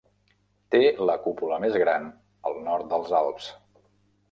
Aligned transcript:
Té 0.75 0.79
la 1.09 1.17
cúpula 1.25 1.59
més 1.67 1.77
gran 1.85 2.09
al 2.51 2.59
nord 2.71 2.91
dels 2.95 3.17
Alps. 3.23 3.53